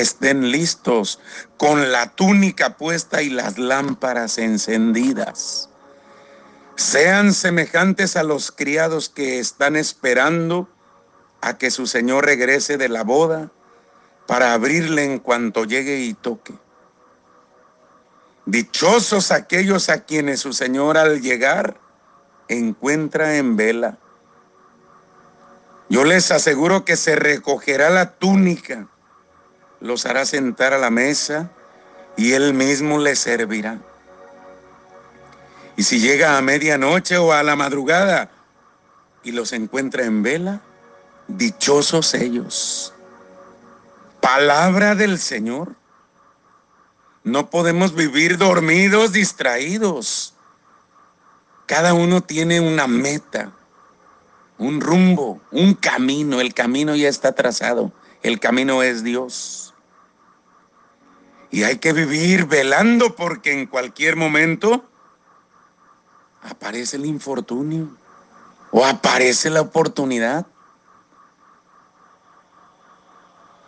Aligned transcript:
estén 0.00 0.50
listos 0.50 1.20
con 1.56 1.92
la 1.92 2.14
túnica 2.14 2.76
puesta 2.76 3.22
y 3.22 3.30
las 3.30 3.58
lámparas 3.58 4.38
encendidas. 4.38 5.68
Sean 6.76 7.32
semejantes 7.32 8.16
a 8.16 8.22
los 8.22 8.50
criados 8.50 9.08
que 9.08 9.38
están 9.38 9.76
esperando 9.76 10.68
a 11.40 11.56
que 11.58 11.70
su 11.70 11.86
Señor 11.86 12.24
regrese 12.24 12.76
de 12.76 12.88
la 12.88 13.04
boda 13.04 13.50
para 14.26 14.54
abrirle 14.54 15.04
en 15.04 15.18
cuanto 15.18 15.64
llegue 15.64 16.00
y 16.00 16.14
toque. 16.14 16.54
Dichosos 18.46 19.30
aquellos 19.30 19.88
a 19.88 20.04
quienes 20.04 20.40
su 20.40 20.52
Señor 20.52 20.98
al 20.98 21.20
llegar 21.20 21.78
encuentra 22.48 23.36
en 23.36 23.56
vela. 23.56 23.98
Yo 25.88 26.04
les 26.04 26.30
aseguro 26.30 26.84
que 26.84 26.96
se 26.96 27.16
recogerá 27.16 27.90
la 27.90 28.12
túnica, 28.16 28.88
los 29.84 30.06
hará 30.06 30.24
sentar 30.24 30.72
a 30.72 30.78
la 30.78 30.90
mesa 30.90 31.50
y 32.16 32.32
él 32.32 32.54
mismo 32.54 32.98
les 32.98 33.18
servirá. 33.18 33.78
Y 35.76 35.82
si 35.82 36.00
llega 36.00 36.36
a 36.36 36.42
medianoche 36.42 37.18
o 37.18 37.32
a 37.32 37.42
la 37.42 37.54
madrugada 37.54 38.30
y 39.22 39.32
los 39.32 39.52
encuentra 39.52 40.04
en 40.04 40.22
vela, 40.22 40.60
dichosos 41.28 42.14
ellos. 42.14 42.94
Palabra 44.20 44.94
del 44.94 45.18
Señor. 45.18 45.74
No 47.22 47.50
podemos 47.50 47.94
vivir 47.94 48.38
dormidos, 48.38 49.12
distraídos. 49.12 50.34
Cada 51.66 51.94
uno 51.94 52.20
tiene 52.22 52.60
una 52.60 52.86
meta 52.86 53.52
un 54.58 54.80
rumbo, 54.80 55.40
un 55.50 55.74
camino. 55.74 56.40
El 56.40 56.54
camino 56.54 56.94
ya 56.94 57.08
está 57.08 57.32
trazado. 57.32 57.92
El 58.22 58.40
camino 58.40 58.82
es 58.82 59.02
Dios. 59.02 59.73
Y 61.54 61.62
hay 61.62 61.78
que 61.78 61.92
vivir 61.92 62.46
velando 62.46 63.14
porque 63.14 63.52
en 63.52 63.68
cualquier 63.68 64.16
momento 64.16 64.84
aparece 66.42 66.96
el 66.96 67.06
infortunio 67.06 67.96
o 68.72 68.84
aparece 68.84 69.50
la 69.50 69.60
oportunidad. 69.60 70.48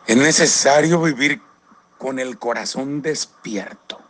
Es 0.04 0.16
necesario 0.16 1.00
vivir 1.00 1.40
con 1.96 2.18
el 2.18 2.40
corazón 2.40 3.02
despierto, 3.02 4.00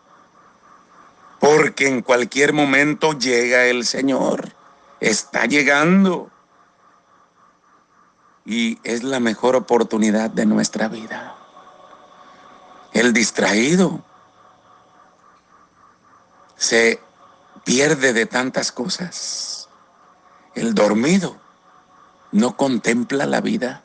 porque 1.39 1.87
en 1.87 2.01
cualquier 2.01 2.55
momento 2.55 3.13
llega 3.13 3.67
el 3.67 3.85
Señor, 3.85 4.55
está 5.01 5.45
llegando 5.45 6.31
y 8.47 8.79
es 8.85 9.03
la 9.03 9.21
mejor 9.21 9.55
oportunidad 9.55 10.31
de 10.31 10.47
nuestra 10.47 10.89
vida. 10.89 11.36
El 13.07 13.13
distraído 13.13 14.03
se 16.57 16.99
pierde 17.63 18.13
de 18.13 18.27
tantas 18.27 18.73
cosas. 18.73 19.69
El 20.57 20.75
dormido 20.75 21.37
no 22.33 22.57
contempla 22.57 23.25
la 23.27 23.41
vida. 23.41 23.85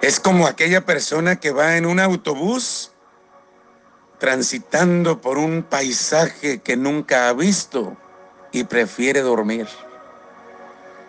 Es 0.00 0.20
como 0.20 0.46
aquella 0.46 0.86
persona 0.86 1.40
que 1.40 1.50
va 1.50 1.76
en 1.76 1.86
un 1.86 1.98
autobús 1.98 2.92
transitando 4.20 5.20
por 5.20 5.36
un 5.36 5.64
paisaje 5.64 6.60
que 6.60 6.76
nunca 6.76 7.28
ha 7.28 7.32
visto 7.32 7.96
y 8.52 8.62
prefiere 8.62 9.22
dormir. 9.22 9.66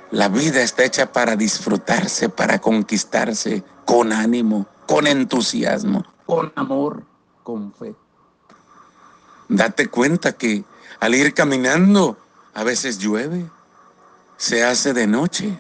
La 0.10 0.28
vida 0.28 0.64
está 0.64 0.86
hecha 0.86 1.12
para 1.14 1.36
disfrutarse, 1.36 2.30
para 2.30 2.60
conquistarse 2.60 3.64
con 3.86 4.12
ánimo, 4.12 4.66
con 4.88 5.06
entusiasmo, 5.06 6.04
con 6.30 6.54
amor, 6.54 7.04
con 7.42 7.74
fe. 7.74 7.96
Date 9.48 9.88
cuenta 9.88 10.34
que 10.34 10.64
al 11.00 11.16
ir 11.16 11.34
caminando 11.34 12.20
a 12.54 12.64
veces 12.64 13.00
llueve, 13.00 13.50
se 14.38 14.64
hace 14.64 14.94
de 14.94 15.08
noche, 15.08 15.58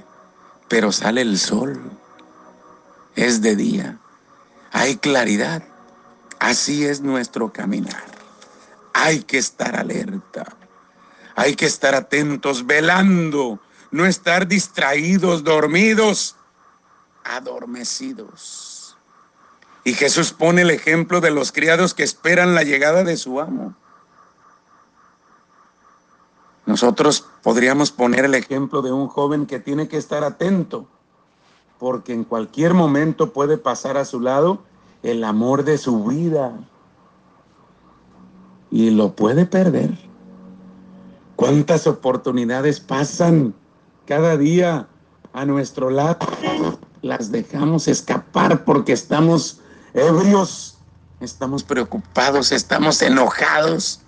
pero 0.68 0.92
sale 0.92 1.22
el 1.22 1.40
sol. 1.40 1.82
Es 3.16 3.42
de 3.42 3.56
día, 3.56 3.98
hay 4.72 4.98
claridad. 4.98 5.64
Así 6.38 6.86
es 6.86 7.02
nuestro 7.02 7.52
caminar. 7.52 8.06
Hay 8.94 9.24
que 9.24 9.40
estar 9.40 9.76
alerta, 9.76 10.56
hay 11.36 11.56
que 11.56 11.66
estar 11.66 11.96
atentos, 11.96 12.68
velando 12.68 13.60
no 13.90 14.06
estar 14.06 14.48
distraídos, 14.48 15.44
dormidos, 15.44 16.36
adormecidos. 17.24 18.69
Y 19.84 19.94
Jesús 19.94 20.34
pone 20.34 20.62
el 20.62 20.72
ejemplo 20.72 21.22
de 21.22 21.32
los 21.32 21.52
criados 21.52 21.94
que 21.94 22.04
esperan 22.04 22.56
la 22.56 22.64
llegada 22.64 23.04
de 23.04 23.18
su 23.18 23.40
amo. 23.40 23.76
Nosotros 26.66 27.26
podríamos 27.42 27.92
poner 27.92 28.26
el 28.26 28.36
ejemplo 28.36 28.82
de 28.82 28.92
un 28.92 29.08
joven 29.08 29.46
que 29.46 29.60
tiene 29.60 29.88
que 29.88 29.98
estar 29.98 30.24
atento, 30.24 30.88
porque 31.80 32.14
en 32.14 32.24
cualquier 32.24 32.74
momento 32.74 33.34
puede 33.34 33.58
pasar 33.58 33.98
a 33.98 34.06
su 34.06 34.20
lado 34.20 34.64
el 35.02 35.24
amor 35.24 35.64
de 35.64 35.78
su 35.78 36.04
vida 36.04 36.54
y 38.70 38.92
lo 38.92 39.16
puede 39.16 39.46
perder. 39.46 39.98
¿Cuántas 41.36 41.88
oportunidades 41.88 42.80
pasan 42.80 43.56
cada 44.06 44.38
día 44.38 44.88
a 45.34 45.46
nuestro 45.46 45.90
lado, 45.90 46.20
las 47.02 47.32
dejamos 47.32 47.88
escapar 47.88 48.66
porque 48.66 48.94
estamos 48.94 49.62
ebrios, 50.00 50.78
estamos 51.20 51.64
preocupados, 51.64 52.52
estamos 52.52 53.02
enojados. 53.02 54.02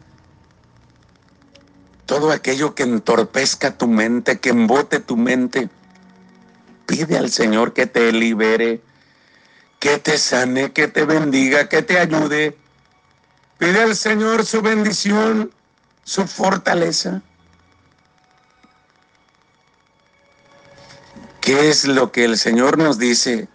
Todo 2.05 2.31
aquello 2.31 2.75
que 2.75 2.83
entorpezca 2.83 3.77
tu 3.77 3.87
mente, 3.87 4.39
que 4.39 4.49
embote 4.49 4.99
tu 4.99 5.15
mente, 5.17 5.69
pide 6.85 7.17
al 7.17 7.31
Señor 7.31 7.73
que 7.73 7.87
te 7.87 8.11
libere, 8.11 8.81
que 9.79 9.97
te 9.97 10.17
sane, 10.17 10.73
que 10.73 10.87
te 10.87 11.05
bendiga, 11.05 11.69
que 11.69 11.81
te 11.81 11.97
ayude. 11.97 12.57
Pide 13.57 13.83
al 13.83 13.95
Señor 13.95 14.45
su 14.45 14.61
bendición, 14.61 15.51
su 16.03 16.27
fortaleza. 16.27 17.21
¿Qué 21.39 21.69
es 21.69 21.85
lo 21.85 22.11
que 22.11 22.25
el 22.25 22.37
Señor 22.37 22.77
nos 22.77 22.99
dice 22.99 23.47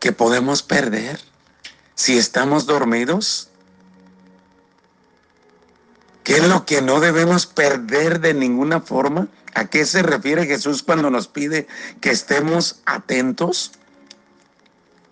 que 0.00 0.12
podemos 0.12 0.62
perder 0.62 1.29
si 2.00 2.16
estamos 2.16 2.64
dormidos? 2.64 3.50
¿Qué 6.24 6.38
es 6.38 6.48
lo 6.48 6.64
que 6.64 6.80
no 6.80 6.98
debemos 6.98 7.44
perder 7.44 8.20
de 8.20 8.32
ninguna 8.32 8.80
forma? 8.80 9.28
¿A 9.52 9.66
qué 9.66 9.84
se 9.84 10.02
refiere 10.02 10.46
Jesús 10.46 10.82
cuando 10.82 11.10
nos 11.10 11.28
pide 11.28 11.66
que 12.00 12.10
estemos 12.10 12.80
atentos? 12.86 13.72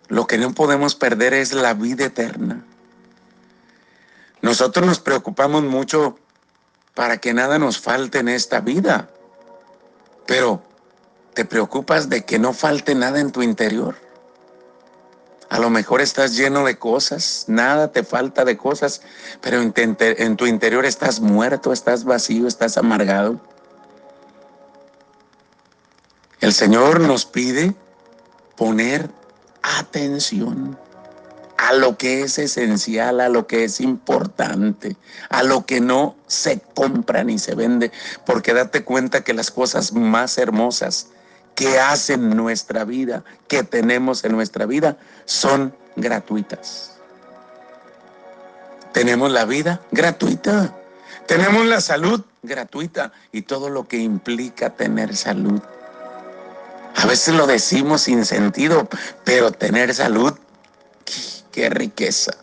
Lo 0.09 0.27
que 0.27 0.39
no 0.39 0.55
podemos 0.55 0.95
perder 0.95 1.35
es 1.35 1.53
la 1.53 1.75
vida 1.75 2.07
eterna. 2.07 2.65
Nosotros 4.41 4.87
nos 4.87 4.99
preocupamos 4.99 5.65
mucho 5.65 6.19
para 6.95 7.19
que 7.19 7.35
nada 7.35 7.59
nos 7.59 7.79
falte 7.79 8.21
en 8.21 8.31
esta 8.31 8.61
vida, 8.61 9.11
pero 10.27 10.63
te 11.35 11.45
preocupas 11.45 12.09
de 12.09 12.25
que 12.25 12.39
no 12.39 12.55
falte 12.55 12.95
nada 12.95 13.21
en 13.21 13.31
tu 13.31 13.43
interior. 13.43 14.08
A 15.51 15.59
lo 15.59 15.71
mejor 15.71 16.01
estás 16.01 16.37
lleno 16.37 16.65
de 16.65 16.79
cosas, 16.79 17.45
nada 17.47 17.91
te 17.91 18.05
falta 18.05 18.45
de 18.45 18.59
cosas, 18.59 19.01
pero 19.41 19.61
en 19.61 20.37
tu 20.37 20.47
interior 20.47 20.85
estás 20.85 21.21
muerto, 21.21 21.73
estás 21.73 22.05
vacío, 22.05 22.47
estás 22.47 22.77
amargado. 22.77 23.41
El 26.41 26.53
Señor 26.53 27.01
nos 27.01 27.25
pide 27.25 27.75
poner 28.57 29.11
atención 29.63 30.79
a 31.57 31.73
lo 31.73 31.99
que 31.99 32.23
es 32.23 32.39
esencial, 32.39 33.21
a 33.21 33.29
lo 33.29 33.47
que 33.47 33.65
es 33.65 33.81
importante, 33.81 34.97
a 35.29 35.43
lo 35.43 35.67
que 35.67 35.81
no 35.81 36.15
se 36.27 36.61
compra 36.75 37.25
ni 37.25 37.39
se 37.39 37.55
vende, 37.55 37.91
porque 38.25 38.55
date 38.55 38.85
cuenta 38.85 39.25
que 39.25 39.35
las 39.35 39.51
cosas 39.51 39.93
más 39.93 40.39
hermosas 40.39 41.09
que 41.59 41.81
hacen 41.81 42.37
nuestra 42.37 42.85
vida, 42.85 43.25
que 43.49 43.65
tenemos 43.65 44.25
en 44.25 44.31
nuestra 44.31 44.65
vida, 44.65 44.97
son 45.25 45.75
gratuitas. 45.97 46.99
Tenemos 48.93 49.33
la 49.33 49.45
vida 49.45 49.81
gratuita. 49.91 50.73
Tenemos 51.27 51.67
la 51.67 51.81
salud 51.81 52.25
gratuita 52.45 53.11
y 53.33 53.43
todo 53.43 53.71
lo 53.71 53.89
que 53.89 53.97
implica 53.97 54.77
tener 54.77 55.17
salud. 55.17 55.61
A 56.95 57.07
veces 57.07 57.35
lo 57.35 57.49
decimos 57.49 58.03
sin 58.03 58.25
sentido, 58.25 58.89
pero 59.25 59.51
tener 59.51 59.93
salud, 59.97 60.39
qué 61.51 61.71
riqueza. 61.71 62.37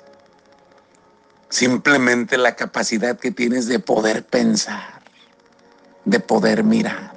Simplemente 1.47 2.38
la 2.38 2.57
capacidad 2.57 3.17
que 3.17 3.31
tienes 3.31 3.67
de 3.67 3.79
poder 3.79 4.25
pensar, 4.25 5.01
de 6.03 6.19
poder 6.19 6.65
mirar 6.65 7.14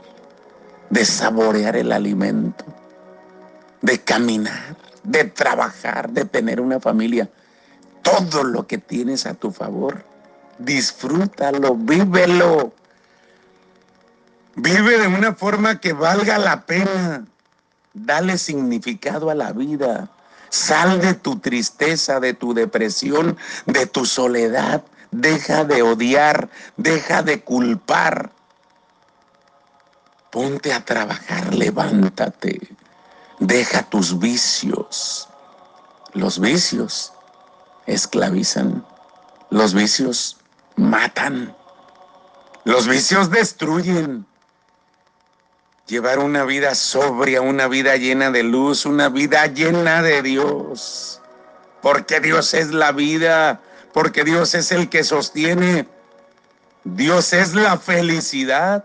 de 0.90 1.05
saborear 1.05 1.76
el 1.76 1.93
alimento, 1.93 2.64
de 3.82 4.00
caminar, 4.00 4.76
de 5.02 5.25
trabajar, 5.25 6.11
de 6.11 6.25
tener 6.25 6.61
una 6.61 6.81
familia. 6.81 7.29
Todo 8.02 8.44
lo 8.44 8.67
que 8.67 8.79
tienes 8.79 9.26
a 9.26 9.35
tu 9.35 9.50
favor, 9.50 10.05
disfrútalo, 10.58 11.75
vívelo. 11.75 12.73
Vive 14.56 14.99
de 14.99 15.06
una 15.06 15.35
forma 15.35 15.81
que 15.81 15.93
valga 15.93 16.38
la 16.38 16.67
pena. 16.67 17.25
Dale 17.94 18.38
significado 18.38 19.31
a 19.31 19.35
la 19.35 19.52
vida. 19.52 20.11
Sal 20.50 21.00
de 21.00 21.14
tu 21.14 21.38
tristeza, 21.38 22.19
de 22.20 22.35
tu 22.35 22.55
depresión, 22.55 23.37
de 23.67 23.87
tu 23.87 24.05
soledad. 24.05 24.82
Deja 25.11 25.64
de 25.64 25.82
odiar, 25.82 26.49
deja 26.76 27.23
de 27.23 27.40
culpar. 27.40 28.32
Ponte 30.31 30.73
a 30.73 30.85
trabajar, 30.85 31.55
levántate. 31.55 32.61
Deja 33.39 33.83
tus 33.85 34.19
vicios. 34.19 35.29
Los 36.13 36.39
vicios 36.39 37.13
esclavizan. 37.87 38.85
Los 39.51 39.73
vicios 39.73 40.37
matan. 40.77 41.57
Los 42.65 42.87
vicios 42.87 43.31
destruyen. 43.31 44.27
Llevar 45.87 46.19
una 46.19 46.45
vida 46.45 46.75
sobria, 46.75 47.41
una 47.41 47.67
vida 47.67 47.97
llena 47.97 48.31
de 48.31 48.43
luz, 48.43 48.85
una 48.85 49.09
vida 49.09 49.47
llena 49.47 50.03
de 50.03 50.21
Dios. 50.21 51.23
Porque 51.81 52.21
Dios 52.21 52.53
es 52.53 52.71
la 52.73 52.93
vida, 52.93 53.63
porque 53.95 54.25
Dios 54.25 54.55
es 54.55 54.71
el 54.73 54.91
que 54.91 55.05
sostiene. 55.05 55.89
Dios 56.85 57.33
es 57.33 57.55
la 57.55 57.79
felicidad. 57.79 58.85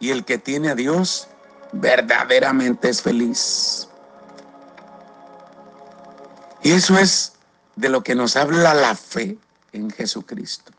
Y 0.00 0.10
el 0.10 0.24
que 0.24 0.38
tiene 0.38 0.70
a 0.70 0.74
Dios 0.74 1.28
verdaderamente 1.72 2.88
es 2.88 3.02
feliz. 3.02 3.88
Y 6.62 6.72
eso 6.72 6.98
es 6.98 7.34
de 7.76 7.88
lo 7.88 8.02
que 8.02 8.14
nos 8.14 8.36
habla 8.36 8.74
la 8.74 8.94
fe 8.94 9.38
en 9.72 9.90
Jesucristo. 9.90 10.72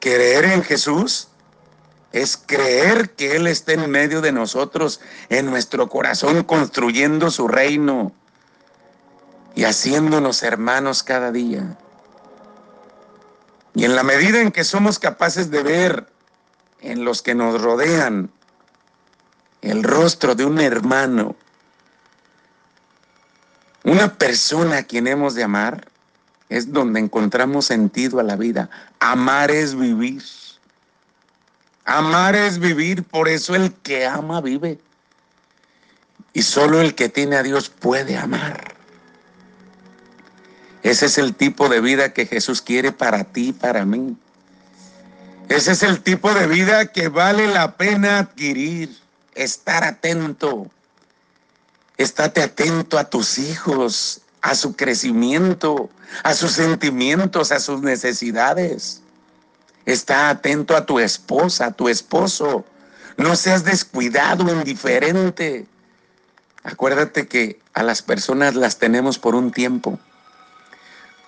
Creer 0.00 0.44
en 0.44 0.62
Jesús 0.62 1.28
es 2.12 2.36
creer 2.36 3.10
que 3.10 3.36
Él 3.36 3.46
está 3.46 3.72
en 3.72 3.90
medio 3.90 4.20
de 4.20 4.30
nosotros, 4.30 5.00
en 5.30 5.46
nuestro 5.46 5.88
corazón, 5.88 6.44
construyendo 6.44 7.30
su 7.30 7.48
reino 7.48 8.12
y 9.56 9.64
haciéndonos 9.64 10.42
hermanos 10.42 11.02
cada 11.02 11.32
día. 11.32 11.76
Y 13.74 13.84
en 13.84 13.96
la 13.96 14.04
medida 14.04 14.40
en 14.40 14.52
que 14.52 14.62
somos 14.62 15.00
capaces 15.00 15.50
de 15.50 15.62
ver 15.64 16.13
en 16.84 17.04
los 17.04 17.22
que 17.22 17.34
nos 17.34 17.60
rodean 17.60 18.30
el 19.62 19.82
rostro 19.82 20.34
de 20.34 20.44
un 20.44 20.60
hermano, 20.60 21.34
una 23.82 24.14
persona 24.14 24.78
a 24.78 24.82
quien 24.82 25.06
hemos 25.06 25.34
de 25.34 25.42
amar, 25.42 25.88
es 26.50 26.72
donde 26.72 27.00
encontramos 27.00 27.66
sentido 27.66 28.20
a 28.20 28.22
la 28.22 28.36
vida. 28.36 28.68
Amar 29.00 29.50
es 29.50 29.74
vivir. 29.74 30.22
Amar 31.86 32.36
es 32.36 32.58
vivir, 32.58 33.02
por 33.02 33.28
eso 33.28 33.54
el 33.54 33.72
que 33.72 34.06
ama 34.06 34.40
vive. 34.40 34.78
Y 36.34 36.42
solo 36.42 36.80
el 36.80 36.94
que 36.94 37.08
tiene 37.08 37.36
a 37.36 37.42
Dios 37.42 37.68
puede 37.70 38.16
amar. 38.16 38.74
Ese 40.82 41.06
es 41.06 41.16
el 41.16 41.34
tipo 41.34 41.70
de 41.70 41.80
vida 41.80 42.12
que 42.12 42.26
Jesús 42.26 42.60
quiere 42.60 42.92
para 42.92 43.24
ti 43.24 43.48
y 43.48 43.52
para 43.52 43.86
mí. 43.86 44.16
Ese 45.48 45.72
es 45.72 45.82
el 45.82 46.00
tipo 46.02 46.32
de 46.32 46.46
vida 46.46 46.86
que 46.86 47.08
vale 47.08 47.46
la 47.46 47.76
pena 47.76 48.18
adquirir. 48.18 48.96
Estar 49.34 49.84
atento. 49.84 50.70
Estate 51.96 52.42
atento 52.42 52.98
a 52.98 53.04
tus 53.04 53.38
hijos, 53.38 54.22
a 54.40 54.54
su 54.54 54.74
crecimiento, 54.74 55.90
a 56.22 56.34
sus 56.34 56.52
sentimientos, 56.52 57.52
a 57.52 57.60
sus 57.60 57.82
necesidades. 57.82 59.00
Está 59.86 60.30
atento 60.30 60.76
a 60.76 60.86
tu 60.86 60.98
esposa, 60.98 61.66
a 61.66 61.72
tu 61.72 61.88
esposo. 61.88 62.64
No 63.16 63.36
seas 63.36 63.64
descuidado, 63.64 64.50
indiferente. 64.50 65.66
Acuérdate 66.62 67.28
que 67.28 67.60
a 67.74 67.82
las 67.82 68.02
personas 68.02 68.54
las 68.54 68.78
tenemos 68.78 69.18
por 69.18 69.34
un 69.34 69.52
tiempo. 69.52 69.98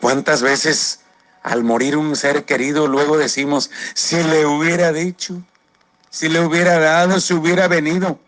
¿Cuántas 0.00 0.42
veces 0.42 1.00
al 1.46 1.62
morir 1.62 1.96
un 1.96 2.16
ser 2.16 2.44
querido 2.44 2.88
luego 2.88 3.16
decimos, 3.16 3.70
si 3.94 4.20
le 4.20 4.46
hubiera 4.46 4.93
dicho, 4.93 5.40
si 6.10 6.28
le 6.28 6.40
hubiera 6.40 6.81
dado, 6.81 7.20
si 7.20 7.34
hubiera 7.34 7.69
venido? 7.69 8.19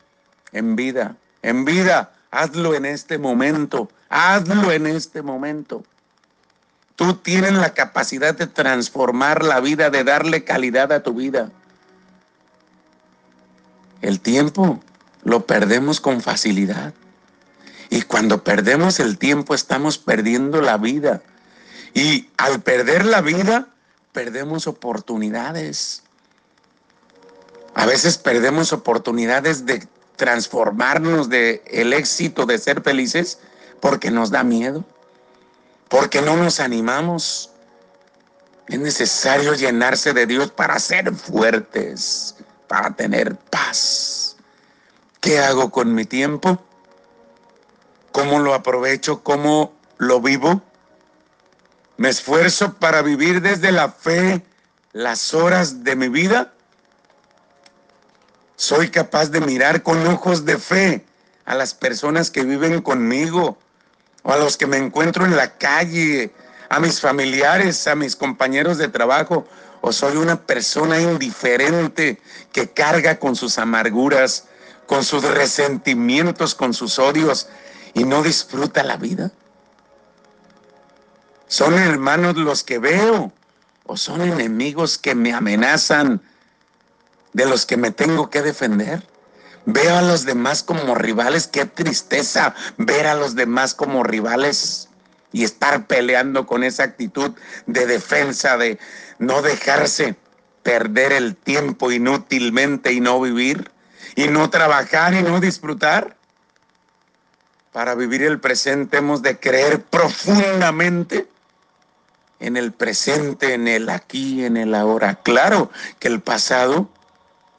En 0.52 0.76
vida, 0.76 1.16
en 1.42 1.64
vida, 1.64 2.12
hazlo 2.30 2.74
en 2.76 2.86
este 2.86 3.18
momento, 3.18 3.90
hazlo 4.08 4.70
en 4.70 4.86
este 4.86 5.22
momento. 5.22 5.82
Tú 6.94 7.14
tienes 7.14 7.54
la 7.54 7.74
capacidad 7.74 8.36
de 8.36 8.46
transformar 8.46 9.42
la 9.42 9.58
vida, 9.58 9.90
de 9.90 10.04
darle 10.04 10.44
calidad 10.44 10.92
a 10.92 11.02
tu 11.02 11.14
vida. 11.14 11.50
El 14.00 14.20
tiempo 14.20 14.80
lo 15.24 15.44
perdemos 15.44 16.00
con 16.00 16.20
facilidad. 16.20 16.94
Y 17.90 18.02
cuando 18.02 18.44
perdemos 18.44 19.00
el 19.00 19.18
tiempo 19.18 19.56
estamos 19.56 19.98
perdiendo 19.98 20.62
la 20.62 20.76
vida. 20.76 21.20
Y 21.94 22.28
al 22.36 22.60
perder 22.60 23.04
la 23.04 23.20
vida, 23.20 23.68
perdemos 24.12 24.66
oportunidades. 24.66 26.02
A 27.74 27.86
veces 27.86 28.18
perdemos 28.18 28.72
oportunidades 28.72 29.66
de 29.66 29.86
transformarnos 30.16 31.28
de 31.28 31.62
el 31.66 31.92
éxito 31.92 32.44
de 32.44 32.58
ser 32.58 32.82
felices 32.82 33.38
porque 33.80 34.10
nos 34.10 34.30
da 34.30 34.42
miedo 34.42 34.84
porque 35.88 36.22
no 36.22 36.36
nos 36.36 36.60
animamos. 36.60 37.50
Es 38.68 38.78
necesario 38.78 39.54
llenarse 39.54 40.12
de 40.12 40.26
Dios 40.26 40.50
para 40.50 40.78
ser 40.78 41.14
fuertes, 41.14 42.36
para 42.68 42.90
tener 42.94 43.34
paz. 43.36 44.36
¿Qué 45.20 45.38
hago 45.38 45.70
con 45.70 45.94
mi 45.94 46.04
tiempo? 46.04 46.62
¿Cómo 48.12 48.38
lo 48.40 48.54
aprovecho? 48.54 49.22
¿Cómo 49.22 49.72
lo 49.96 50.20
vivo? 50.20 50.62
¿Me 51.98 52.08
esfuerzo 52.08 52.74
para 52.74 53.02
vivir 53.02 53.42
desde 53.42 53.70
la 53.70 53.90
fe 53.90 54.42
las 54.92 55.34
horas 55.34 55.84
de 55.84 55.96
mi 55.96 56.08
vida? 56.08 56.52
¿Soy 58.56 58.88
capaz 58.90 59.26
de 59.30 59.40
mirar 59.40 59.82
con 59.82 60.06
ojos 60.06 60.44
de 60.44 60.58
fe 60.58 61.04
a 61.44 61.54
las 61.54 61.74
personas 61.74 62.30
que 62.30 62.44
viven 62.44 62.80
conmigo? 62.80 63.58
o 64.22 64.32
a 64.32 64.36
los 64.36 64.56
que 64.56 64.66
me 64.66 64.76
encuentro 64.76 65.24
en 65.24 65.36
la 65.36 65.56
calle, 65.56 66.32
a 66.68 66.80
mis 66.80 67.00
familiares, 67.00 67.86
a 67.86 67.94
mis 67.94 68.14
compañeros 68.16 68.78
de 68.78 68.88
trabajo, 68.88 69.46
o 69.80 69.92
soy 69.92 70.16
una 70.16 70.42
persona 70.42 71.00
indiferente 71.00 72.20
que 72.52 72.68
carga 72.68 73.18
con 73.18 73.36
sus 73.36 73.58
amarguras, 73.58 74.44
con 74.86 75.04
sus 75.04 75.22
resentimientos, 75.24 76.54
con 76.54 76.74
sus 76.74 76.98
odios 76.98 77.48
y 77.94 78.04
no 78.04 78.22
disfruta 78.22 78.82
la 78.82 78.96
vida. 78.96 79.30
¿Son 81.48 81.78
hermanos 81.78 82.36
los 82.36 82.62
que 82.62 82.78
veo 82.78 83.32
o 83.84 83.96
son 83.96 84.20
enemigos 84.20 84.98
que 84.98 85.14
me 85.14 85.32
amenazan 85.32 86.20
de 87.32 87.46
los 87.46 87.64
que 87.64 87.78
me 87.78 87.90
tengo 87.90 88.28
que 88.28 88.42
defender? 88.42 89.02
Veo 89.64 89.96
a 89.96 90.02
los 90.02 90.26
demás 90.26 90.62
como 90.62 90.94
rivales, 90.94 91.46
qué 91.46 91.64
tristeza 91.64 92.54
ver 92.76 93.06
a 93.06 93.14
los 93.14 93.34
demás 93.34 93.72
como 93.72 94.04
rivales 94.04 94.90
y 95.32 95.44
estar 95.44 95.86
peleando 95.86 96.46
con 96.46 96.64
esa 96.64 96.82
actitud 96.82 97.32
de 97.66 97.86
defensa, 97.86 98.58
de 98.58 98.78
no 99.18 99.40
dejarse 99.40 100.16
perder 100.62 101.12
el 101.12 101.34
tiempo 101.34 101.90
inútilmente 101.90 102.92
y 102.92 103.00
no 103.00 103.18
vivir, 103.22 103.70
y 104.16 104.28
no 104.28 104.50
trabajar 104.50 105.14
y 105.14 105.22
no 105.22 105.40
disfrutar. 105.40 106.14
Para 107.72 107.94
vivir 107.94 108.22
el 108.22 108.38
presente 108.38 108.98
hemos 108.98 109.22
de 109.22 109.38
creer 109.38 109.82
profundamente 109.82 111.26
en 112.40 112.56
el 112.56 112.72
presente, 112.72 113.54
en 113.54 113.68
el 113.68 113.88
aquí, 113.88 114.44
en 114.44 114.56
el 114.56 114.74
ahora. 114.74 115.16
Claro 115.22 115.70
que 115.98 116.08
el 116.08 116.20
pasado 116.20 116.88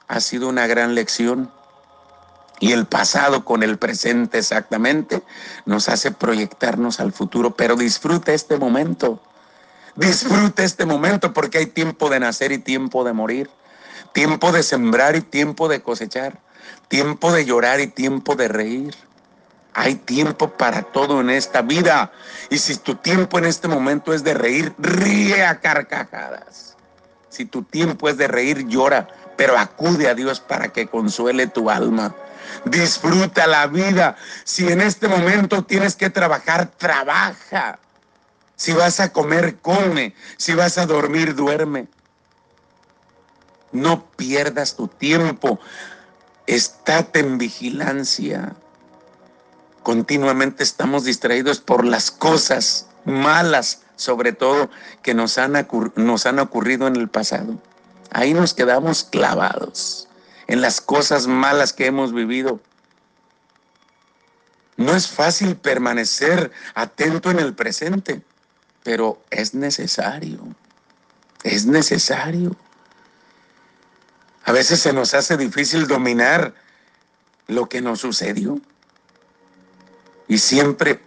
ha 0.07 0.19
sido 0.19 0.50
una 0.50 0.67
gran 0.67 0.95
lección 0.95 1.51
y 2.59 2.74
el 2.74 2.86
pasado 2.86 3.45
con 3.45 3.63
el 3.63 3.77
presente 3.77 4.39
exactamente 4.39 5.24
nos 5.65 5.88
hace 5.88 6.12
proyectarnos 6.12 7.00
al 7.00 7.13
futuro, 7.13 7.55
pero 7.55 7.75
disfruta 7.75 8.33
este 8.33 8.57
momento. 8.57 9.21
Disfruta 9.95 10.63
este 10.63 10.86
momento 10.86 11.33
porque 11.33 11.57
hay 11.57 11.65
tiempo 11.67 12.09
de 12.09 12.19
nacer 12.19 12.51
y 12.51 12.57
tiempo 12.57 13.03
de 13.03 13.13
morir, 13.13 13.50
tiempo 14.13 14.51
de 14.51 14.63
sembrar 14.63 15.15
y 15.15 15.21
tiempo 15.21 15.67
de 15.67 15.81
cosechar, 15.81 16.39
tiempo 16.88 17.31
de 17.31 17.45
llorar 17.45 17.79
y 17.79 17.88
tiempo 17.88 18.36
de 18.36 18.48
reír. 18.48 18.95
Hay 19.79 19.95
tiempo 19.95 20.50
para 20.50 20.81
todo 20.81 21.21
en 21.21 21.29
esta 21.29 21.62
vida. 21.62 22.12
Y 22.50 22.57
si 22.57 22.75
tu 22.75 22.95
tiempo 22.95 23.38
en 23.38 23.45
este 23.45 23.69
momento 23.69 24.13
es 24.13 24.25
de 24.25 24.33
reír, 24.33 24.74
ríe 24.77 25.45
a 25.45 25.62
carcajadas. 25.62 26.75
Si 27.29 27.45
tu 27.45 27.63
tiempo 27.63 28.09
es 28.09 28.17
de 28.17 28.27
reír, 28.27 28.67
llora, 28.67 29.07
pero 29.38 29.57
acude 29.57 30.09
a 30.09 30.15
Dios 30.15 30.41
para 30.41 30.74
que 30.74 30.88
consuele 30.88 31.48
tu 31.48 31.69
alma. 31.69 32.13
Disfruta 32.65 33.48
la 33.48 33.67
vida. 33.67 34.17
Si 34.43 34.67
en 34.67 34.81
este 34.81 35.07
momento 35.07 35.63
tienes 35.63 35.95
que 35.95 36.09
trabajar, 36.09 36.69
trabaja. 36.77 37.79
Si 38.57 38.74
vas 38.74 39.00
a 39.00 39.13
comer, 39.13 39.59
come. 39.62 40.13
Si 40.36 40.55
vas 40.55 40.77
a 40.77 40.88
dormir, 40.88 41.36
duerme. 41.36 41.88
No 43.71 44.03
pierdas 44.17 44.75
tu 44.75 44.89
tiempo. 44.89 45.57
Estate 46.48 47.21
en 47.21 47.38
vigilancia. 47.38 48.57
Continuamente 49.89 50.62
estamos 50.62 51.03
distraídos 51.03 51.62
por 51.62 51.84
las 51.84 52.12
cosas 52.12 52.86
malas, 53.05 53.81
sobre 53.96 54.34
todo, 54.34 54.69
que 55.01 55.15
nos 55.15 55.39
han, 55.39 55.67
nos 55.96 56.27
han 56.27 56.38
ocurrido 56.38 56.86
en 56.86 56.96
el 56.96 57.10
pasado. 57.10 57.60
Ahí 58.12 58.36
nos 58.36 58.53
quedamos 58.53 59.03
clavados 59.03 60.08
en 60.46 60.62
las 60.62 60.79
cosas 60.79 61.25
malas 61.25 61.74
que 61.74 61.88
hemos 61.88 62.13
vivido. 62.13 62.62
No 64.77 64.96
es 64.96 65.08
fácil 65.08 65.55
permanecer 65.55 66.51
atento 66.75 67.31
en 67.31 67.39
el 67.39 67.55
presente, 67.55 68.22
pero 68.84 69.19
es 69.31 69.55
necesario. 69.55 70.39
Es 71.41 71.65
necesario. 71.65 72.55
A 74.43 74.51
veces 74.51 74.81
se 74.81 74.93
nos 74.93 75.15
hace 75.15 75.36
difícil 75.36 75.88
dominar 75.88 76.53
lo 77.48 77.67
que 77.67 77.81
nos 77.81 78.01
sucedió. 78.01 78.62
Y 80.29 80.38
siempre 80.38 81.01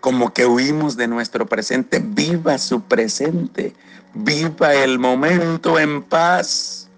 como 0.00 0.32
que 0.32 0.46
huimos 0.46 0.96
de 0.96 1.08
nuestro 1.08 1.46
presente. 1.46 2.00
Viva 2.02 2.58
su 2.58 2.82
presente. 2.82 3.74
Viva 4.14 4.74
el 4.74 4.98
momento 4.98 5.78
en 5.78 6.02
paz. 6.02 6.88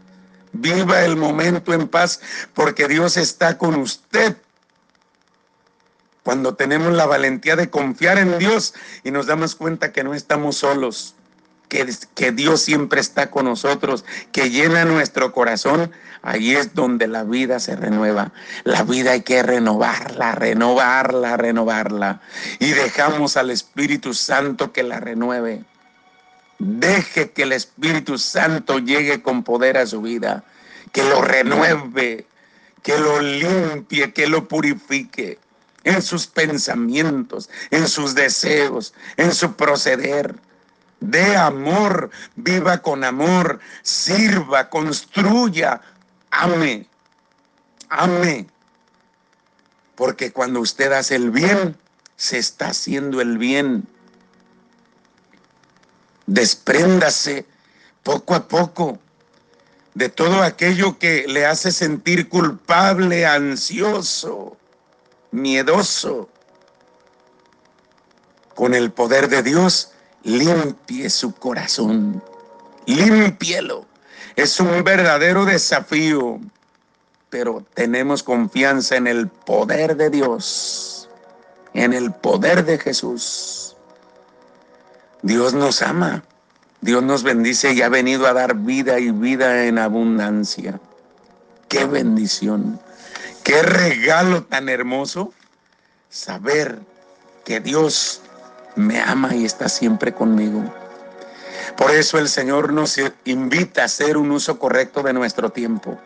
Viva 0.53 1.05
el 1.05 1.17
momento 1.17 1.73
en 1.73 1.89
paz 1.89 2.21
porque 2.55 2.87
Dios 2.89 3.17
está 3.17 3.59
con 3.59 3.75
usted. 3.77 4.37
Cuando 6.23 6.55
tenemos 6.55 6.93
la 6.93 7.07
valentía 7.07 7.57
de 7.57 7.71
confiar 7.71 8.19
en 8.19 8.39
Dios 8.39 8.75
y 9.03 9.11
nos 9.11 9.27
damos 9.27 9.57
cuenta 9.57 9.93
que 9.93 10.05
no 10.05 10.15
estamos 10.15 10.57
solos, 10.57 11.17
que, 12.15 12.33
Dios 12.33 12.61
siempre 12.61 13.01
está 13.01 13.31
con 13.31 13.47
nosotros, 13.47 14.05
que 14.31 14.51
llena 14.51 14.85
nuestro 14.85 15.33
corazón, 15.33 15.91
ahí 16.21 16.55
es 16.55 16.75
donde 16.75 17.07
la 17.07 17.25
vida 17.25 17.61
se 17.61 17.77
renueva. 17.77 18.33
La 18.65 18.83
vida 18.83 19.13
hay 19.13 19.23
que 19.23 19.43
renovarla, 19.43 20.35
renovarla, 20.35 21.39
renovarla. 21.39 22.21
Y 22.59 22.73
dejamos 22.73 23.39
al 23.39 23.51
Espíritu 23.51 24.13
Santo 24.13 24.73
que 24.73 24.83
la 24.83 25.01
renueve. 25.01 25.65
Deje 26.59 27.31
que 27.31 27.45
el 27.45 27.53
Espíritu 27.53 28.19
Santo 28.19 28.79
llegue 28.79 29.23
con 29.23 29.43
poder 29.43 29.79
a 29.79 29.87
su 29.87 30.03
vida, 30.03 30.45
que 30.93 31.03
lo 31.03 31.23
renueve, 31.23 32.27
que 32.83 32.99
lo 32.99 33.21
limpie, 33.21 34.13
que 34.13 34.27
lo 34.27 34.47
purifique 34.47 35.39
en 35.85 36.03
sus 36.03 36.27
pensamientos, 36.27 37.49
en 37.71 37.89
sus 37.89 38.15
deseos, 38.15 38.93
en 39.17 39.33
su 39.33 39.55
proceder 39.55 40.37
de 41.03 41.37
amor, 41.37 42.11
viva 42.37 42.79
con 42.79 43.03
amor, 43.05 43.59
sirva, 43.83 44.71
construya, 44.71 45.81
ame, 46.31 46.87
ame. 47.89 48.47
Porque 49.97 50.33
cuando 50.33 50.61
usted 50.61 50.93
hace 50.93 51.17
el 51.17 51.31
bien, 51.31 51.77
se 52.17 52.39
está 52.39 52.69
haciendo 52.69 53.21
el 53.21 53.37
bien. 53.37 53.87
Despréndase 56.27 57.47
poco 58.03 58.35
a 58.35 58.47
poco 58.47 58.99
de 59.95 60.09
todo 60.09 60.43
aquello 60.43 60.99
que 60.99 61.27
le 61.27 61.45
hace 61.45 61.73
sentir 61.73 62.29
culpable, 62.29 63.27
ansioso, 63.27 64.57
miedoso. 65.33 66.29
Con 68.55 68.75
el 68.75 68.93
poder 68.93 69.29
de 69.29 69.43
Dios 69.43 69.93
limpie 70.25 71.11
su 71.11 71.35
corazón, 71.35 72.23
limpielo. 72.87 73.87
Es 74.37 74.61
un 74.61 74.83
verdadero 74.83 75.45
desafío, 75.45 76.41
pero 77.29 77.65
tenemos 77.75 78.23
confianza 78.23 78.97
en 78.97 79.07
el 79.07 79.29
poder 79.29 79.97
de 79.97 80.11
Dios, 80.11 81.09
en 81.75 81.93
el 81.93 82.13
poder 82.13 82.65
de 82.65 82.79
Jesús. 82.79 83.77
Dios 85.23 85.55
nos 85.55 85.83
ama, 85.83 86.25
Dios 86.81 87.03
nos 87.03 87.23
bendice 87.23 87.73
y 87.73 87.83
ha 87.83 87.89
venido 87.89 88.27
a 88.27 88.33
dar 88.33 88.57
vida 88.57 88.99
y 88.99 89.11
vida 89.11 89.67
en 89.67 89.79
abundancia. 89.79 90.81
Qué 91.69 91.85
bendición, 91.85 92.81
qué 93.45 93.63
regalo 93.63 94.43
tan 94.45 94.69
hermoso 94.69 95.33
saber 96.11 96.81
que 97.45 97.61
Dios 97.61 98.21
me 98.77 99.01
ama 99.01 99.35
y 99.35 99.45
está 99.45 99.69
siempre 99.69 100.13
conmigo. 100.13 100.63
Por 101.77 101.91
eso 101.91 102.19
el 102.19 102.29
Señor 102.29 102.73
nos 102.73 102.99
invita 103.25 103.83
a 103.83 103.87
hacer 103.87 104.17
un 104.17 104.31
uso 104.31 104.59
correcto 104.59 105.03
de 105.03 105.13
nuestro 105.13 105.51
tiempo 105.51 105.99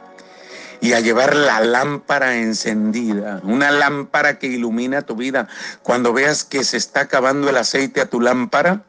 y 0.81 0.93
a 0.93 1.01
llevar 1.01 1.35
la 1.35 1.61
lámpara 1.61 2.37
encendida, 2.37 3.41
una 3.45 3.71
lámpara 3.71 4.39
que 4.39 4.47
ilumina 4.47 5.03
tu 5.03 5.17
vida. 5.17 5.49
Cuando 5.83 6.13
veas 6.13 6.45
que 6.45 6.65
se 6.65 6.77
está 6.77 7.01
acabando 7.01 7.49
el 7.49 7.57
aceite 7.57 8.01
a 8.01 8.07
tu 8.07 8.21
lámpara, 8.21 8.83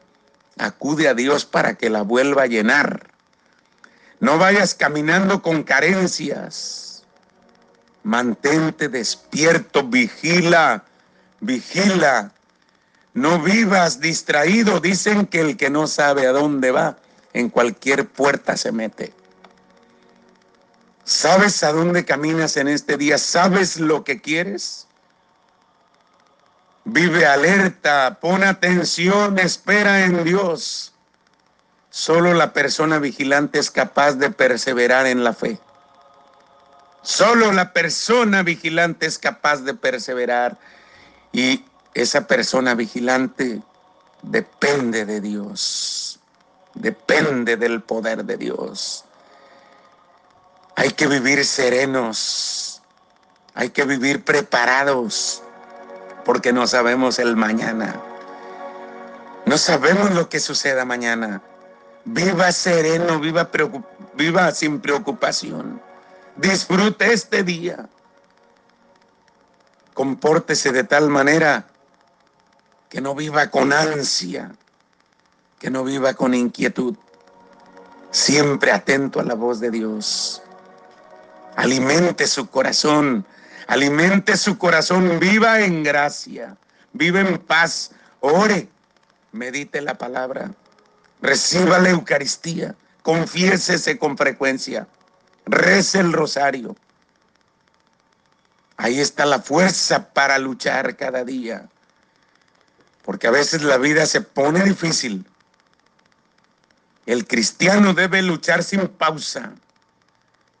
acude 0.58 1.08
a 1.08 1.14
Dios 1.14 1.44
para 1.44 1.74
que 1.74 1.90
la 1.90 2.02
vuelva 2.02 2.42
a 2.42 2.46
llenar. 2.46 3.08
No 4.20 4.38
vayas 4.38 4.74
caminando 4.74 5.42
con 5.42 5.62
carencias. 5.62 7.04
Mantente 8.02 8.88
despierto, 8.88 9.84
vigila, 9.84 10.84
vigila 11.40 12.32
no 13.14 13.40
vivas 13.40 14.00
distraído. 14.00 14.80
Dicen 14.80 15.26
que 15.26 15.40
el 15.40 15.56
que 15.56 15.70
no 15.70 15.86
sabe 15.86 16.26
a 16.26 16.32
dónde 16.32 16.70
va, 16.70 16.96
en 17.32 17.48
cualquier 17.48 18.08
puerta 18.08 18.56
se 18.56 18.72
mete. 18.72 19.12
¿Sabes 21.04 21.62
a 21.62 21.72
dónde 21.72 22.04
caminas 22.04 22.56
en 22.56 22.68
este 22.68 22.96
día? 22.96 23.16
¿Sabes 23.16 23.80
lo 23.80 24.04
que 24.04 24.20
quieres? 24.20 24.86
Vive 26.84 27.26
alerta, 27.26 28.18
pon 28.20 28.44
atención, 28.44 29.38
espera 29.38 30.04
en 30.04 30.24
Dios. 30.24 30.92
Solo 31.90 32.34
la 32.34 32.52
persona 32.52 32.98
vigilante 32.98 33.58
es 33.58 33.70
capaz 33.70 34.12
de 34.12 34.30
perseverar 34.30 35.06
en 35.06 35.24
la 35.24 35.32
fe. 35.32 35.58
Solo 37.02 37.52
la 37.52 37.72
persona 37.72 38.42
vigilante 38.42 39.06
es 39.06 39.18
capaz 39.18 39.62
de 39.62 39.72
perseverar 39.74 40.58
y 41.32 41.64
esa 42.00 42.26
persona 42.26 42.74
vigilante 42.74 43.60
depende 44.22 45.04
de 45.04 45.20
Dios, 45.20 46.20
depende 46.74 47.56
del 47.56 47.82
poder 47.82 48.24
de 48.24 48.36
Dios. 48.36 49.04
Hay 50.76 50.90
que 50.90 51.08
vivir 51.08 51.44
serenos, 51.44 52.82
hay 53.54 53.70
que 53.70 53.84
vivir 53.84 54.24
preparados, 54.24 55.42
porque 56.24 56.52
no 56.52 56.66
sabemos 56.66 57.18
el 57.18 57.34
mañana. 57.34 58.00
No 59.44 59.58
sabemos 59.58 60.12
lo 60.12 60.28
que 60.28 60.38
suceda 60.38 60.84
mañana. 60.84 61.42
Viva 62.04 62.52
sereno, 62.52 63.18
viva, 63.18 64.52
sin 64.52 64.80
preocupación. 64.80 65.80
Disfrute 66.36 67.12
este 67.12 67.42
día. 67.42 67.88
Compórtese 69.94 70.70
de 70.70 70.84
tal 70.84 71.08
manera 71.08 71.66
que 72.88 73.00
no 73.00 73.14
viva 73.14 73.50
con 73.50 73.72
ansia, 73.72 74.52
que 75.58 75.70
no 75.70 75.84
viva 75.84 76.14
con 76.14 76.34
inquietud, 76.34 76.96
siempre 78.10 78.72
atento 78.72 79.20
a 79.20 79.24
la 79.24 79.34
voz 79.34 79.60
de 79.60 79.70
Dios. 79.70 80.42
Alimente 81.56 82.26
su 82.26 82.48
corazón, 82.48 83.26
alimente 83.66 84.36
su 84.36 84.56
corazón, 84.58 85.18
viva 85.18 85.60
en 85.60 85.82
gracia, 85.82 86.56
viva 86.92 87.20
en 87.20 87.38
paz, 87.38 87.90
ore, 88.20 88.68
medite 89.32 89.82
la 89.82 89.98
palabra, 89.98 90.52
reciba 91.20 91.78
la 91.78 91.90
Eucaristía, 91.90 92.74
confiésese 93.02 93.98
con 93.98 94.16
frecuencia, 94.16 94.86
rece 95.44 95.98
el 95.98 96.12
rosario. 96.12 96.76
Ahí 98.76 99.00
está 99.00 99.26
la 99.26 99.40
fuerza 99.40 100.08
para 100.10 100.38
luchar 100.38 100.96
cada 100.96 101.24
día 101.24 101.68
porque 103.08 103.26
a 103.26 103.30
veces 103.30 103.62
la 103.62 103.78
vida 103.78 104.04
se 104.04 104.20
pone 104.20 104.62
difícil. 104.62 105.24
El 107.06 107.26
cristiano 107.26 107.94
debe 107.94 108.20
luchar 108.20 108.62
sin 108.62 108.86
pausa, 108.86 109.54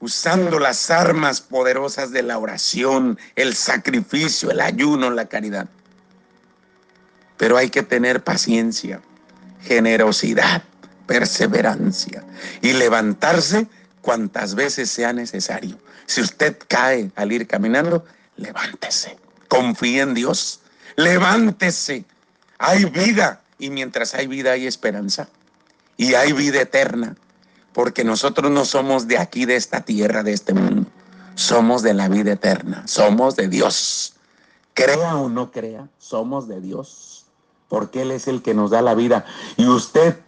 usando 0.00 0.58
las 0.58 0.90
armas 0.90 1.42
poderosas 1.42 2.10
de 2.10 2.22
la 2.22 2.38
oración, 2.38 3.18
el 3.36 3.54
sacrificio, 3.54 4.50
el 4.50 4.62
ayuno, 4.62 5.10
la 5.10 5.26
caridad. 5.26 5.68
Pero 7.36 7.58
hay 7.58 7.68
que 7.68 7.82
tener 7.82 8.24
paciencia, 8.24 9.02
generosidad, 9.60 10.62
perseverancia 11.06 12.24
y 12.62 12.72
levantarse 12.72 13.66
cuantas 14.00 14.54
veces 14.54 14.88
sea 14.88 15.12
necesario. 15.12 15.78
Si 16.06 16.22
usted 16.22 16.56
cae 16.66 17.10
al 17.14 17.30
ir 17.30 17.46
caminando, 17.46 18.06
levántese. 18.36 19.18
Confíe 19.48 20.00
en 20.00 20.14
Dios. 20.14 20.60
Levántese. 20.96 22.06
Hay 22.58 22.84
vida 22.86 23.40
y 23.58 23.70
mientras 23.70 24.14
hay 24.14 24.26
vida 24.26 24.52
hay 24.52 24.66
esperanza. 24.66 25.28
Y 25.96 26.14
hay 26.14 26.32
vida 26.32 26.60
eterna. 26.60 27.16
Porque 27.72 28.04
nosotros 28.04 28.50
no 28.50 28.64
somos 28.64 29.06
de 29.06 29.18
aquí, 29.18 29.44
de 29.44 29.56
esta 29.56 29.80
tierra, 29.82 30.22
de 30.22 30.32
este 30.32 30.54
mundo. 30.54 30.90
Somos 31.34 31.82
de 31.82 31.94
la 31.94 32.08
vida 32.08 32.32
eterna. 32.32 32.86
Somos 32.86 33.36
de 33.36 33.48
Dios. 33.48 34.14
Crea 34.74 35.16
o 35.16 35.28
no 35.28 35.50
crea, 35.50 35.88
somos 35.98 36.46
de 36.46 36.60
Dios. 36.60 37.26
Porque 37.68 38.02
Él 38.02 38.12
es 38.12 38.28
el 38.28 38.42
que 38.42 38.54
nos 38.54 38.70
da 38.70 38.82
la 38.82 38.94
vida. 38.94 39.24
Y 39.56 39.66
usted 39.66 40.18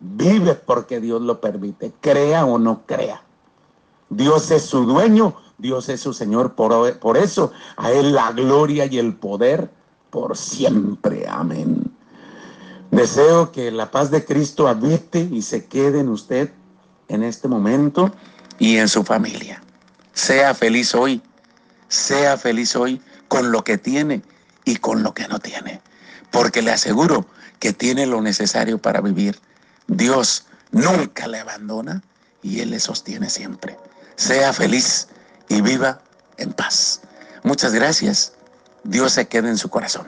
vive 0.00 0.54
porque 0.54 1.00
Dios 1.00 1.22
lo 1.22 1.40
permite. 1.40 1.92
Crea 2.00 2.44
o 2.44 2.58
no 2.58 2.82
crea. 2.86 3.22
Dios 4.08 4.50
es 4.50 4.62
su 4.62 4.84
dueño, 4.84 5.36
Dios 5.58 5.88
es 5.88 6.00
su 6.00 6.12
Señor. 6.12 6.54
Por, 6.54 6.98
por 6.98 7.16
eso 7.16 7.52
a 7.76 7.92
Él 7.92 8.12
la 8.12 8.32
gloria 8.32 8.86
y 8.86 8.98
el 8.98 9.14
poder 9.14 9.70
por 10.10 10.36
siempre. 10.36 11.26
Amén. 11.28 11.69
Deseo 13.00 13.50
que 13.50 13.70
la 13.70 13.90
paz 13.90 14.10
de 14.10 14.26
Cristo 14.26 14.68
habite 14.68 15.20
y 15.20 15.40
se 15.40 15.64
quede 15.64 16.00
en 16.00 16.10
usted 16.10 16.50
en 17.08 17.22
este 17.22 17.48
momento 17.48 18.14
y 18.58 18.76
en 18.76 18.88
su 18.88 19.04
familia. 19.04 19.62
Sea 20.12 20.54
feliz 20.54 20.94
hoy, 20.94 21.22
sea 21.88 22.36
feliz 22.36 22.76
hoy 22.76 23.00
con 23.28 23.52
lo 23.52 23.64
que 23.64 23.78
tiene 23.78 24.20
y 24.66 24.76
con 24.76 25.02
lo 25.02 25.14
que 25.14 25.26
no 25.28 25.38
tiene, 25.38 25.80
porque 26.30 26.60
le 26.60 26.72
aseguro 26.72 27.24
que 27.58 27.72
tiene 27.72 28.04
lo 28.04 28.20
necesario 28.20 28.76
para 28.76 29.00
vivir. 29.00 29.40
Dios 29.86 30.44
nunca 30.70 31.26
le 31.26 31.38
abandona 31.38 32.02
y 32.42 32.60
Él 32.60 32.70
le 32.70 32.80
sostiene 32.80 33.30
siempre. 33.30 33.78
Sea 34.16 34.52
feliz 34.52 35.08
y 35.48 35.62
viva 35.62 36.02
en 36.36 36.52
paz. 36.52 37.00
Muchas 37.44 37.72
gracias. 37.72 38.34
Dios 38.84 39.12
se 39.12 39.26
quede 39.26 39.48
en 39.48 39.56
su 39.56 39.70
corazón. 39.70 40.06